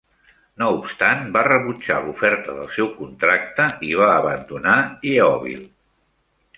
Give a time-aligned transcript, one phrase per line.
[0.61, 4.79] No obstant, va rebutjar l'oferta del seu contracte i va abandonar
[5.15, 5.67] Yeovil.